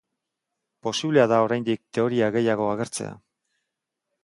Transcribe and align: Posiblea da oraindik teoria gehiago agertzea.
Posiblea 0.87 1.25
da 1.33 1.41
oraindik 1.49 1.83
teoria 1.99 2.31
gehiago 2.39 2.73
agertzea. 2.73 3.15